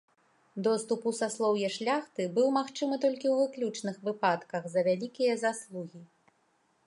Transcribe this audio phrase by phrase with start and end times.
[0.67, 6.01] Доступ у саслоўе шляхты быў магчымы толькі ў выключных выпадках за вялікія заслугі.